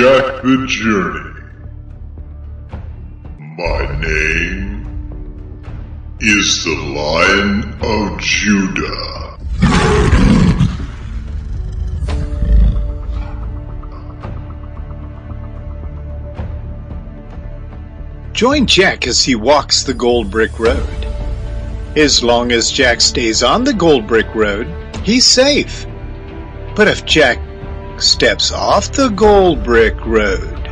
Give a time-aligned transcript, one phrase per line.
[0.00, 1.40] Jack the Journey.
[3.56, 5.64] My name
[6.20, 9.38] is the Lion of Judah.
[18.32, 20.78] Join Jack as he walks the Gold Brick Road.
[21.96, 24.68] As long as Jack stays on the Gold Brick Road,
[25.02, 25.84] he's safe.
[26.76, 27.40] But if Jack
[28.00, 30.66] steps off the Gold Brick Road,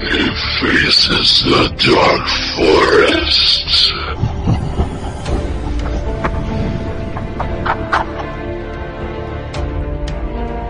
[0.00, 0.28] He
[0.60, 3.92] faces the dark forest.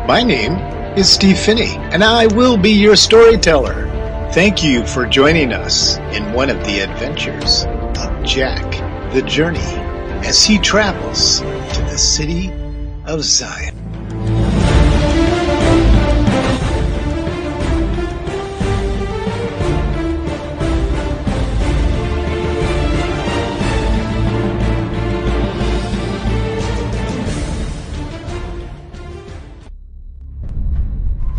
[0.07, 0.53] my name
[0.97, 3.91] is Steve Finney, and I will be your storyteller.
[4.33, 8.63] Thank you for joining us in one of the adventures of Jack
[9.13, 9.59] the Journey
[10.25, 12.53] as he travels to the city
[13.07, 13.74] of Zion.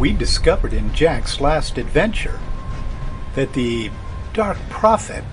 [0.05, 2.39] We discovered in Jack's last adventure
[3.33, 3.89] that the
[4.35, 5.23] Dark Prophet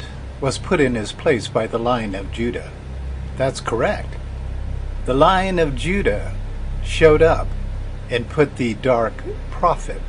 [0.41, 2.73] was put in his place by the Lion of Judah.
[3.37, 4.17] That's correct.
[5.05, 6.35] The Lion of Judah
[6.83, 7.49] showed up
[8.09, 9.13] and put the Dark
[9.51, 10.01] Prophet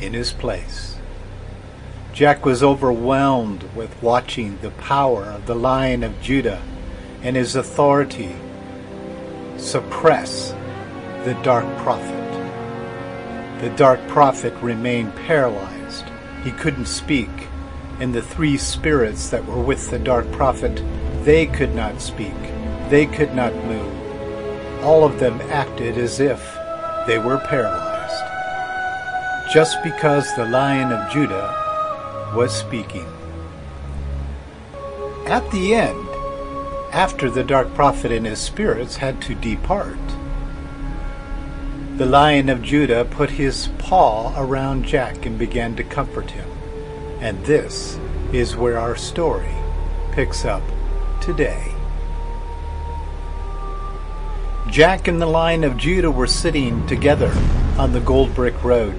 [0.00, 0.94] in his place.
[2.12, 6.62] Jack was overwhelmed with watching the power of the Lion of Judah
[7.20, 8.36] and his authority
[9.56, 10.54] suppress
[11.24, 12.19] the Dark Prophet.
[13.60, 16.06] The Dark Prophet remained paralyzed.
[16.44, 17.28] He couldn't speak,
[18.00, 20.82] and the three spirits that were with the Dark Prophet,
[21.24, 22.32] they could not speak.
[22.88, 24.82] They could not move.
[24.82, 26.40] All of them acted as if
[27.06, 28.24] they were paralyzed.
[29.52, 33.06] Just because the Lion of Judah was speaking.
[35.26, 36.08] At the end,
[36.92, 39.98] after the Dark Prophet and his spirits had to depart,
[42.00, 46.48] the Lion of Judah put his paw around Jack and began to comfort him.
[47.20, 47.98] And this
[48.32, 49.54] is where our story
[50.10, 50.62] picks up
[51.20, 51.62] today.
[54.66, 57.30] Jack and the Lion of Judah were sitting together
[57.76, 58.94] on the Gold Brick Road,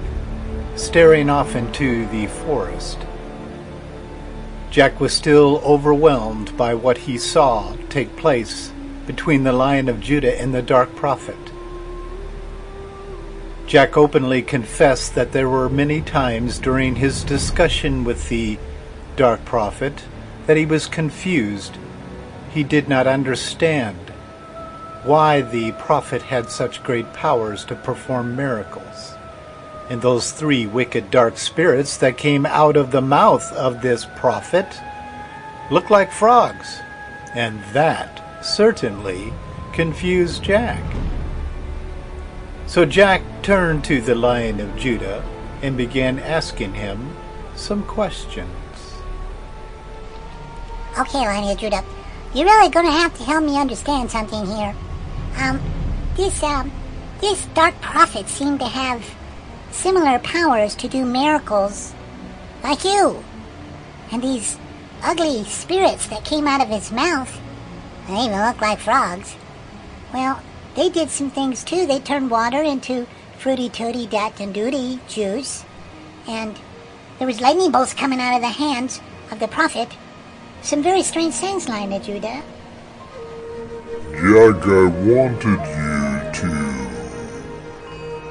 [0.76, 3.00] staring off into the forest.
[4.70, 8.70] Jack was still overwhelmed by what he saw take place
[9.08, 11.51] between the Lion of Judah and the Dark Prophet.
[13.72, 18.58] Jack openly confessed that there were many times during his discussion with the
[19.16, 20.04] Dark Prophet
[20.46, 21.78] that he was confused.
[22.50, 23.96] He did not understand
[25.04, 29.14] why the prophet had such great powers to perform miracles.
[29.88, 34.66] And those three wicked dark spirits that came out of the mouth of this prophet
[35.70, 36.78] looked like frogs.
[37.34, 39.32] And that certainly
[39.72, 40.84] confused Jack.
[42.72, 45.22] So Jack turned to the Lion of Judah
[45.60, 47.14] and began asking him
[47.54, 48.48] some questions.
[50.98, 51.84] Okay, Lion of Judah,
[52.32, 54.74] you're really going to have to help me understand something here.
[55.36, 55.60] Um,
[56.16, 56.72] this, um,
[57.20, 59.04] this dark prophet seemed to have
[59.70, 61.92] similar powers to do miracles
[62.64, 63.22] like you.
[64.10, 64.56] And these
[65.02, 67.38] ugly spirits that came out of his mouth,
[68.08, 69.36] they even look like frogs.
[70.14, 70.42] Well,
[70.74, 71.86] they did some things too.
[71.86, 73.06] They turned water into
[73.38, 75.64] fruity tooty dat and duty juice.
[76.26, 76.58] And
[77.18, 79.00] there was lightning bolts coming out of the hands
[79.30, 79.96] of the prophet.
[80.62, 82.42] Some very strange things, Lion Judah.
[84.12, 86.52] Jack, I wanted you to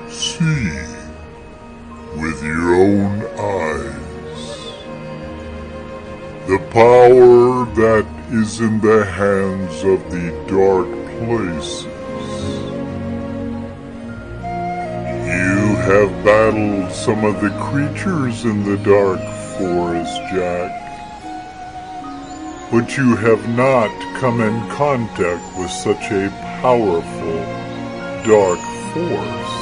[0.10, 0.72] see
[2.16, 4.02] with your own eyes
[6.48, 10.88] the power that is in the hands of the dark
[11.20, 11.91] places.
[15.92, 19.20] Have battled some of the creatures in the dark
[19.58, 20.72] forest, Jack.
[22.72, 26.30] But you have not come in contact with such a
[26.62, 27.40] powerful
[28.24, 28.62] dark
[28.94, 29.56] force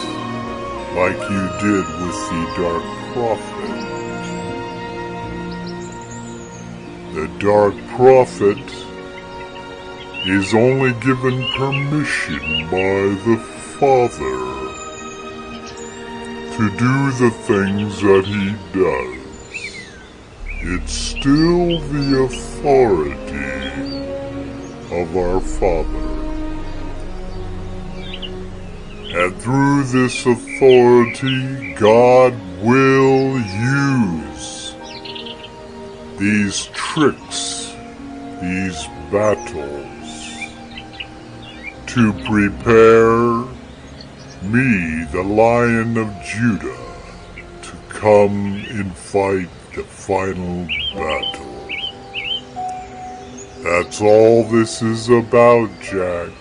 [0.94, 3.80] like you did with the Dark Prophet.
[7.16, 8.66] The Dark Prophet
[10.28, 13.38] is only given permission by the
[13.80, 14.60] Father
[16.60, 19.20] to do the things that he does.
[20.62, 23.14] It's still the authority
[24.92, 26.10] of our Father.
[29.16, 34.76] And through this authority, God will use
[36.18, 37.74] these tricks,
[38.42, 40.10] these battles,
[41.88, 43.49] to prepare
[44.44, 46.86] me, the Lion of Judah,
[47.62, 50.66] to come and fight the final
[50.96, 51.50] battle.
[53.64, 56.32] That's all this is about, Jack.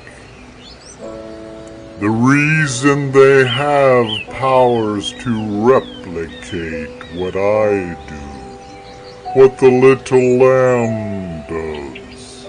[2.00, 8.14] The reason they have powers to replicate what I do,
[9.34, 12.44] what the little lamb does,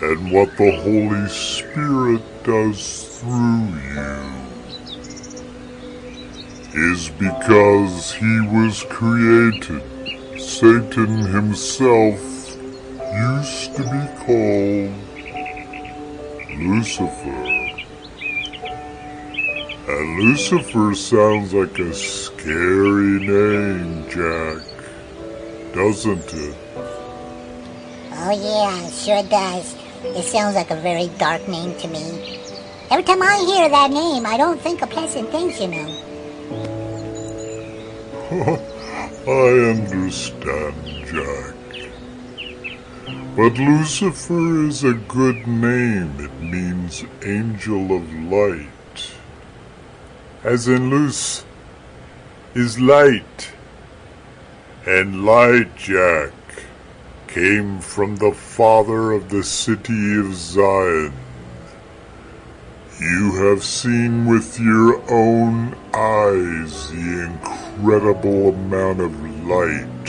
[0.00, 4.41] and what the Holy Spirit does through you,
[6.74, 9.82] is because he was created.
[10.40, 12.18] Satan himself
[13.12, 14.94] used to be called
[16.58, 17.52] Lucifer.
[19.88, 24.62] And Lucifer sounds like a scary name, Jack.
[25.74, 26.56] Doesn't it?
[28.14, 29.74] Oh yeah, it sure does.
[30.04, 32.40] It sounds like a very dark name to me.
[32.90, 36.11] Every time I hear that name, I don't think of pleasant things, you know.
[39.26, 40.74] I understand,
[41.04, 41.54] Jack.
[43.36, 46.18] But Lucifer is a good name.
[46.18, 49.12] It means angel of light.
[50.42, 51.44] As in Luce
[52.54, 53.52] is light.
[54.86, 56.32] And light, Jack,
[57.28, 61.12] came from the father of the city of Zion.
[63.02, 70.06] You have seen with your own eyes the incredible amount of light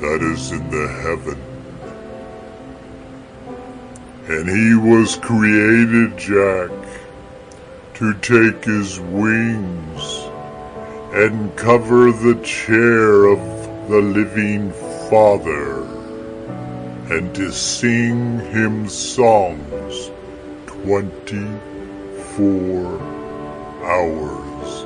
[0.00, 1.40] that is in the heaven.
[4.28, 6.70] And he was created, Jack,
[7.94, 10.28] to take his wings
[11.12, 13.40] and cover the chair of
[13.88, 14.70] the living
[15.10, 15.82] Father
[17.12, 20.10] and to sing him songs
[22.36, 23.00] 24
[23.82, 24.84] hours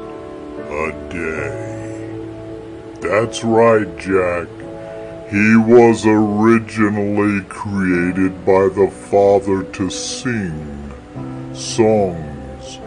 [0.70, 1.50] a day.
[3.00, 4.46] That's right, Jack.
[5.30, 10.92] He was originally created by the Father to sing
[11.52, 12.78] songs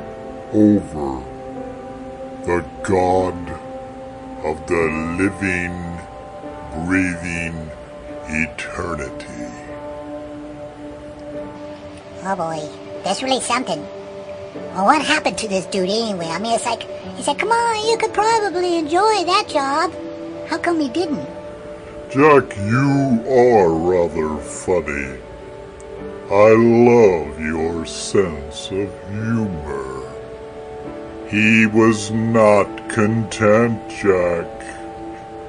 [0.53, 1.21] over
[2.45, 3.35] the God
[4.45, 5.75] of the living,
[6.85, 7.69] breathing
[8.29, 9.43] eternity.
[12.25, 13.85] Oh boy, that's really something.
[14.55, 16.27] Well, what happened to this dude anyway?
[16.27, 16.83] I mean, it's like,
[17.15, 19.91] he said, come on, you could probably enjoy that job.
[20.47, 21.27] How come he didn't?
[22.11, 25.19] Jack, you are rather funny.
[26.29, 29.93] I love your sense of humor.
[31.29, 34.61] He was not content, Jack.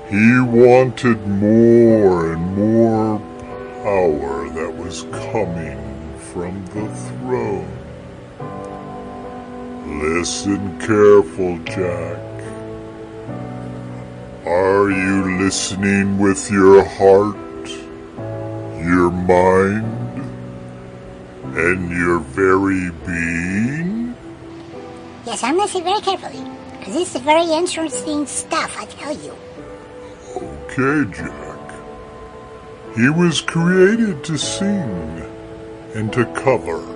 [0.09, 3.19] He wanted more and more
[3.83, 7.75] power that was coming from the throne.
[9.86, 12.19] Listen careful, Jack.
[14.46, 17.69] Are you listening with your heart,
[18.82, 20.20] your mind,
[21.56, 24.17] and your very being?
[25.26, 26.44] Yes, I'm listening very carefully.
[26.79, 29.34] Because this is very interesting stuff, I tell you.
[30.36, 31.74] Okay, Jack.
[32.96, 35.22] He was created to sing
[35.94, 36.94] and to cover.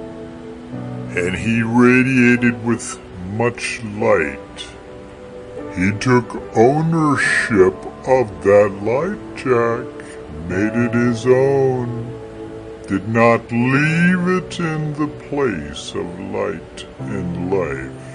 [1.17, 2.99] And he radiated with
[3.33, 4.69] much light.
[5.77, 7.75] He took ownership
[8.07, 9.87] of that light, Jack,
[10.49, 12.07] made it his own,
[12.87, 18.09] did not leave it in the place of light and life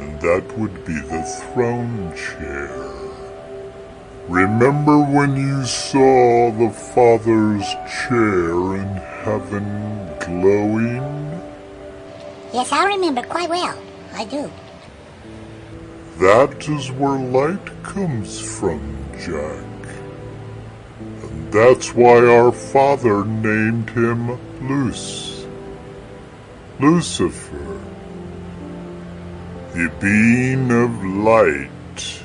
[0.00, 2.70] and that would be the throne chair.
[4.28, 7.68] Remember when you saw the Father's
[8.08, 8.94] chair in
[9.24, 9.66] heaven
[10.20, 11.29] glowing?
[12.52, 13.78] Yes, I remember quite well.
[14.14, 14.50] I do.
[16.18, 18.80] That is where light comes from,
[19.18, 19.66] Jack.
[21.22, 24.38] And that's why our Father named him
[24.68, 25.46] Luce.
[26.78, 27.80] Lucifer
[29.74, 32.22] the being of light.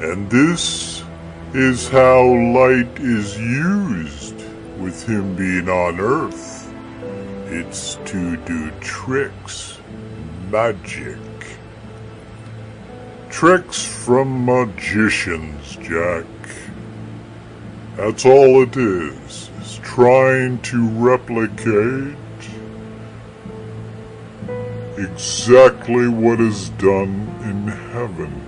[0.00, 1.02] And this
[1.52, 4.36] is how light is used
[4.78, 6.53] with him being on earth.
[7.46, 9.78] It's to do tricks,
[10.50, 11.18] magic.
[13.28, 16.24] Tricks from magicians, Jack.
[17.96, 22.16] That's all it is, is trying to replicate
[24.96, 28.40] exactly what is done in heaven.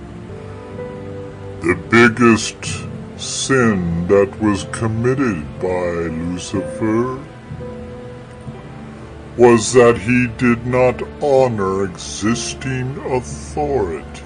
[1.61, 2.57] The biggest
[3.19, 7.23] sin that was committed by Lucifer
[9.37, 14.23] was that he did not honor existing authority.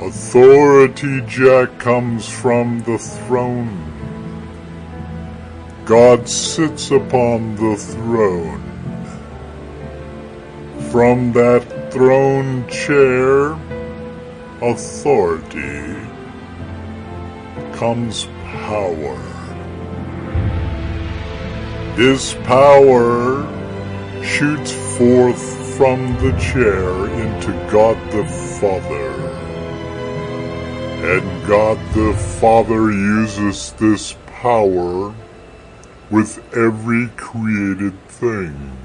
[0.00, 3.80] Authority, Jack, comes from the throne.
[5.84, 8.62] God sits upon the throne.
[10.90, 13.52] From that throne chair,
[14.60, 15.94] authority,
[17.78, 19.33] comes power.
[21.96, 23.46] This power
[24.24, 28.24] shoots forth from the chair into God the
[28.58, 29.10] Father.
[31.06, 35.14] And God the Father uses this power
[36.10, 38.76] with every created thing.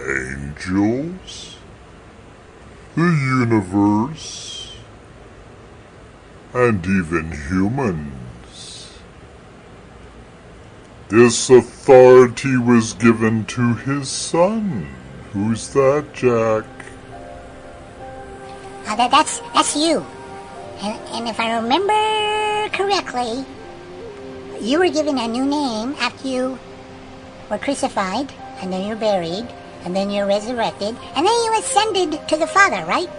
[0.00, 1.58] Angels,
[2.94, 4.72] the universe,
[6.54, 8.25] and even humans.
[11.08, 14.88] This authority was given to his son.
[15.32, 16.64] Who's that, Jack?
[18.86, 20.04] Uh, that, that's that's you.
[20.82, 23.44] And, and if I remember correctly,
[24.60, 26.58] you were given a new name after you
[27.50, 29.46] were crucified, and then you're buried,
[29.84, 33.10] and then you're resurrected, and then you ascended to the Father, right?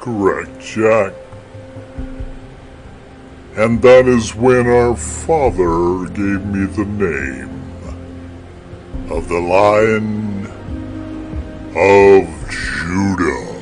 [0.00, 1.12] Correct, Jack.
[3.54, 7.50] And that is when our father gave me the name
[9.10, 10.46] of the Lion
[11.76, 13.52] of Judah.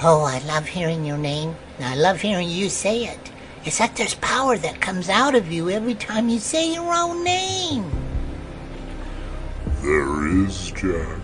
[0.00, 1.56] Oh, I love hearing your name.
[1.78, 3.32] and I love hearing you say it.
[3.64, 7.24] It's like there's power that comes out of you every time you say your own
[7.24, 7.90] name.
[9.82, 11.18] There is, Jack.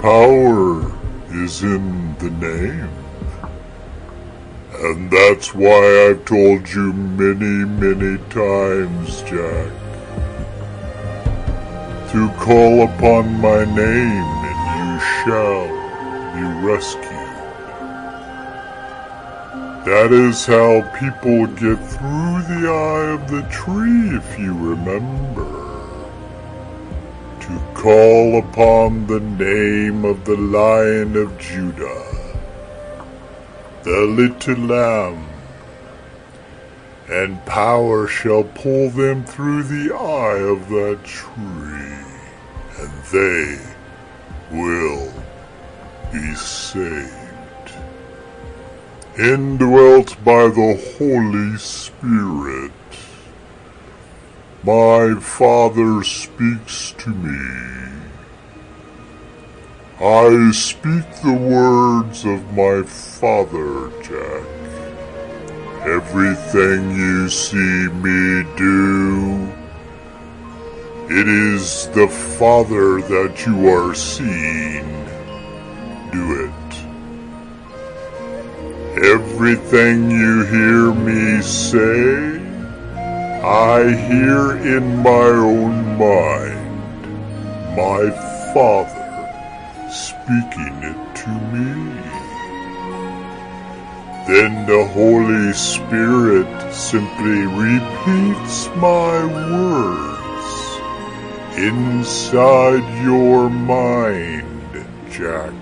[0.00, 0.99] Power
[1.32, 2.90] is in the name.
[4.82, 9.70] And that's why I've told you many, many times, Jack,
[12.12, 15.68] to call upon my name and you shall
[16.34, 17.10] be rescued.
[19.84, 25.59] That is how people get through the eye of the tree, if you remember.
[27.80, 32.04] Call upon the name of the Lion of Judah,
[33.84, 35.26] the little lamb,
[37.08, 42.04] and power shall pull them through the eye of that tree,
[42.78, 43.58] and they
[44.50, 45.10] will
[46.12, 47.72] be saved
[49.18, 52.72] indwelt by the Holy Spirit.
[54.62, 57.90] My Father speaks to me.
[59.98, 64.46] I speak the words of my Father, Jack.
[65.86, 69.50] Everything you see me do,
[71.08, 75.00] it is the Father that you are seeing
[76.12, 76.50] do it.
[79.04, 82.39] Everything you hear me say,
[83.42, 86.60] I hear in my own mind
[87.74, 88.10] my
[88.52, 89.00] Father
[89.90, 92.00] speaking it to me.
[94.28, 100.10] Then the Holy Spirit simply repeats my words
[101.56, 105.54] inside your mind, Jack.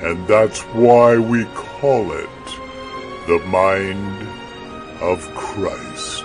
[0.00, 2.28] And that's why we call it
[3.26, 4.28] the mind
[5.00, 6.21] of Christ.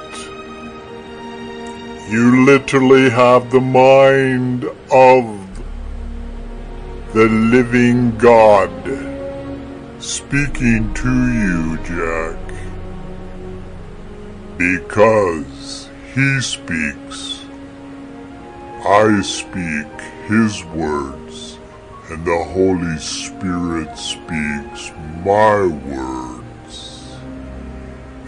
[2.09, 5.25] You literally have the mind of
[7.13, 8.71] the living God
[9.99, 12.39] speaking to you, Jack.
[14.57, 17.45] Because he speaks,
[18.85, 19.91] I speak
[20.29, 21.59] his words,
[22.09, 24.91] and the Holy Spirit speaks
[25.25, 27.17] my words.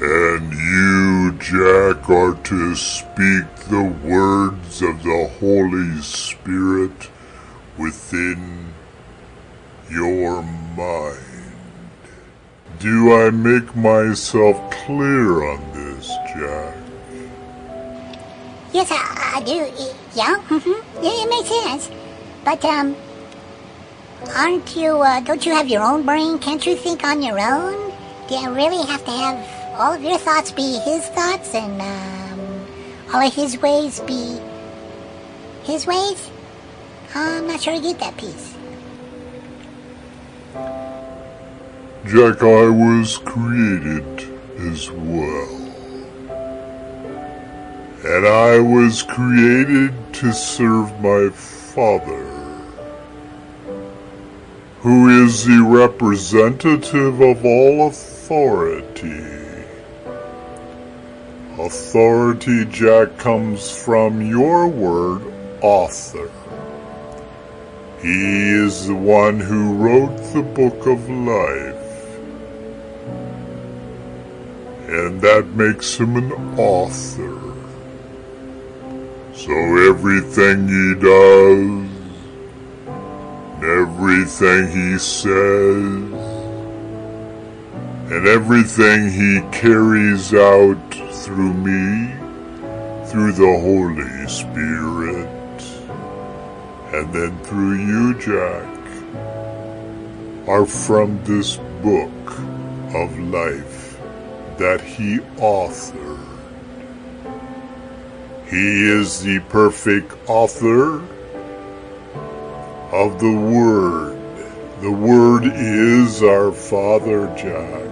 [0.01, 7.09] And you, Jack, are to speak the words of the Holy Spirit
[7.77, 8.73] within
[9.91, 10.41] your
[10.75, 11.19] mind.
[12.79, 16.77] Do I make myself clear on this, Jack?
[18.73, 19.69] Yes, I, I do.
[20.15, 21.03] Yeah, mm-hmm.
[21.03, 21.91] yeah, it makes sense.
[22.43, 22.95] But um,
[24.35, 24.97] aren't you?
[24.97, 26.39] Uh, don't you have your own brain?
[26.39, 27.93] Can't you think on your own?
[28.27, 31.53] Do you really have to have all of your thoughts be his thoughts?
[31.53, 32.18] And um,
[33.13, 34.39] all his ways be
[35.63, 36.29] his ways?
[37.15, 38.55] I'm not sure I get that piece.
[42.05, 44.05] Jack, I was created
[44.59, 45.55] as well.
[48.05, 52.25] And I was created to serve my Father,
[54.81, 59.38] who is the representative of all authority.
[61.69, 65.21] Authority, Jack, comes from your word,
[65.61, 66.31] author.
[68.01, 71.75] He is the one who wrote the book of life.
[74.89, 77.39] And that makes him an author.
[79.35, 79.53] So
[79.89, 81.87] everything he does,
[83.61, 86.09] everything he says,
[88.11, 92.11] and everything he carries out through me,
[93.05, 95.61] through the Holy Spirit,
[96.91, 98.67] and then through you, Jack,
[100.47, 102.31] are from this book
[102.95, 103.99] of life
[104.57, 106.17] that he authored.
[108.49, 110.95] He is the perfect author
[112.91, 114.17] of the Word.
[114.81, 117.88] The Word is our Father, Jack.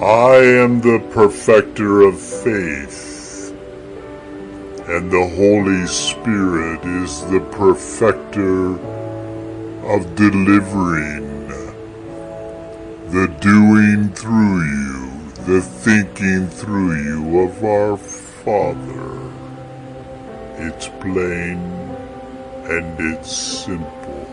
[0.00, 3.52] I am the perfecter of faith,
[4.88, 8.78] and the Holy Spirit is the perfecter
[9.84, 11.48] of delivering,
[13.10, 19.20] the doing through you, the thinking through you of our Father.
[20.56, 21.58] It's plain
[22.64, 24.26] and it's simple.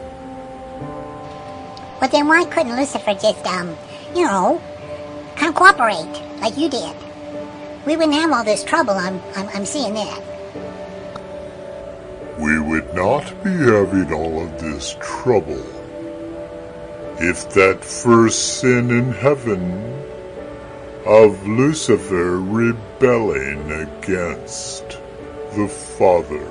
[2.00, 3.76] But then why couldn't Lucifer just, um,
[4.16, 4.62] you know,
[5.54, 6.96] cooperate like you did?
[7.86, 8.94] We wouldn't have all this trouble.
[8.94, 10.22] I'm, I'm, I'm seeing that.
[12.38, 15.64] We would not be having all of this trouble
[17.20, 19.88] if that first sin in heaven
[21.06, 25.00] of Lucifer rebelling against
[25.56, 26.46] the Father.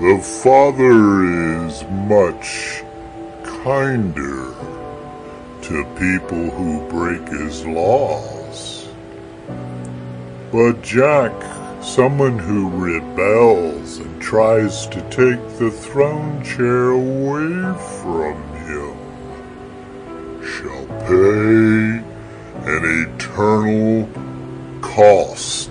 [0.00, 1.24] The Father
[1.66, 2.82] is much
[3.44, 4.54] kinder
[5.62, 8.88] to people who break his laws.
[10.52, 11.32] But Jack,
[11.82, 18.96] someone who rebels and tries to take the throne chair away from him,
[20.42, 22.02] shall pay
[22.66, 24.08] an eternal
[24.80, 25.70] cost.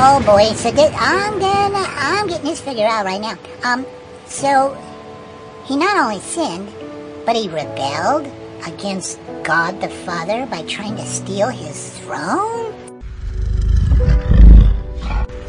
[0.00, 3.36] Oh boy, so this, I'm gonna, I'm getting this figured out right now.
[3.64, 3.84] Um,
[4.26, 4.76] so
[5.68, 6.72] he not only sinned,
[7.26, 8.26] but he rebelled
[8.66, 12.72] against God the Father by trying to steal his throne?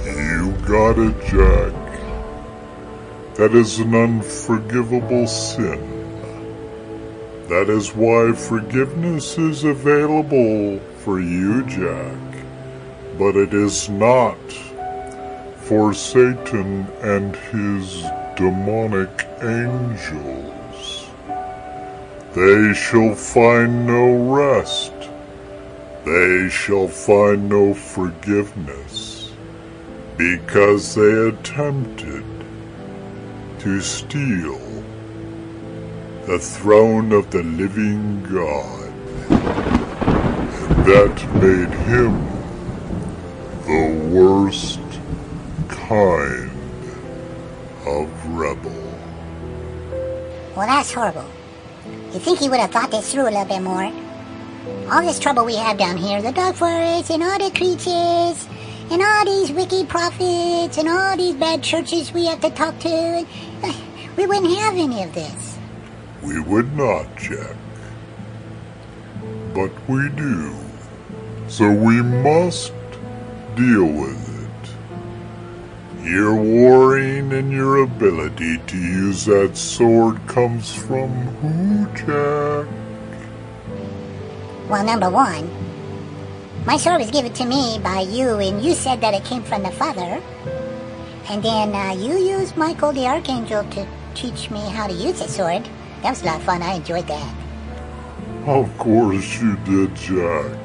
[0.04, 1.74] You got it, Jack.
[3.36, 5.80] That is an unforgivable sin.
[7.48, 12.46] That is why forgiveness is available for you, Jack.
[13.18, 14.38] But it is not
[15.56, 18.04] for Satan and his
[18.40, 21.10] demonic angels.
[22.34, 24.94] They shall find no rest.
[26.06, 29.34] They shall find no forgiveness
[30.16, 32.24] because they attempted
[33.60, 34.58] to steal
[36.26, 38.94] the throne of the living God.
[40.70, 42.14] And that made him
[43.66, 44.80] the worst
[45.68, 46.49] kind
[47.90, 48.72] of rebel.
[50.56, 51.26] Well, that's horrible.
[52.14, 53.92] You think he would have thought this through a little bit more?
[54.92, 58.48] All this trouble we have down here, the dark forest and all the creatures,
[58.92, 62.90] and all these wicked prophets, and all these bad churches we have to talk to,
[62.90, 63.28] and,
[63.64, 63.74] uh,
[64.18, 65.58] we wouldn't have any of this.
[66.22, 67.56] We would not, Jack.
[69.54, 70.54] But we do.
[71.48, 72.74] So we must
[73.56, 74.39] deal with it.
[76.10, 82.66] Your warring and your ability to use that sword comes from who, Jack?
[84.68, 85.48] Well, number one,
[86.66, 89.62] my sword was given to me by you, and you said that it came from
[89.62, 90.20] the Father.
[91.30, 95.28] And then uh, you used Michael the Archangel to teach me how to use the
[95.28, 95.70] sword.
[96.02, 96.64] That was a lot of fun.
[96.64, 97.36] I enjoyed that.
[98.48, 100.58] Of course you did, Jack.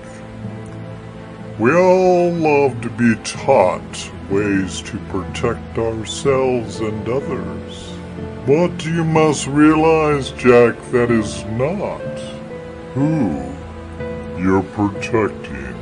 [1.59, 7.93] We all love to be taught ways to protect ourselves and others.
[8.47, 12.01] But you must realize, Jack, that is not
[12.95, 13.43] who
[14.39, 15.75] you're protecting.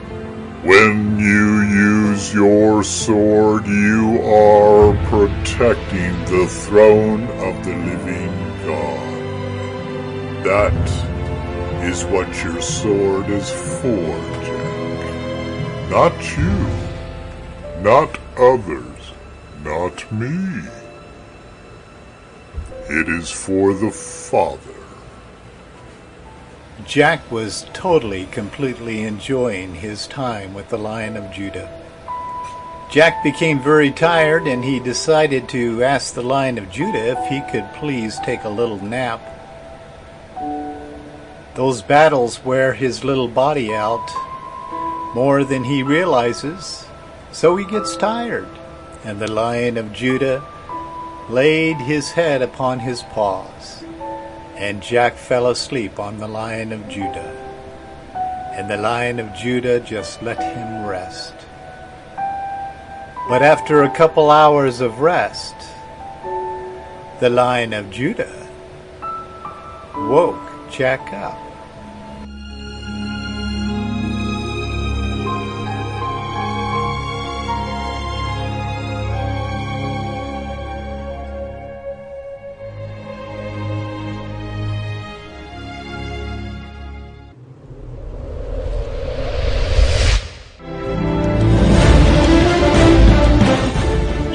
[0.62, 8.32] When you use your sword, you are protecting the throne of the living
[8.64, 9.12] God.
[10.44, 11.12] That
[11.82, 15.90] is what your sword is for, Jack.
[15.90, 16.92] Not you.
[17.82, 19.12] Not others.
[19.62, 20.68] Not me.
[22.88, 24.58] It is for the Father.
[26.84, 31.70] Jack was totally, completely enjoying his time with the Lion of Judah.
[32.90, 37.40] Jack became very tired and he decided to ask the Lion of Judah if he
[37.50, 39.20] could please take a little nap.
[41.54, 44.10] Those battles wear his little body out
[45.14, 46.86] more than he realizes,
[47.32, 48.48] so he gets tired.
[49.04, 50.44] And the Lion of Judah
[51.28, 53.82] laid his head upon his paws,
[54.56, 57.38] and Jack fell asleep on the Lion of Judah.
[58.54, 61.34] And the Lion of Judah just let him rest.
[63.28, 65.54] But after a couple hours of rest,
[67.20, 68.48] the Lion of Judah
[69.96, 71.51] woke Jack up.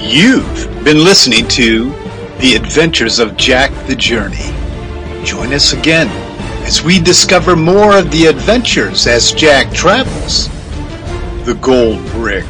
[0.10, 1.90] You've been listening to
[2.40, 4.54] The Adventures of Jack the Journey.
[5.26, 6.08] Join us again
[6.66, 10.48] as we discover more of the adventures as Jack travels
[11.44, 12.46] the Gold Brick.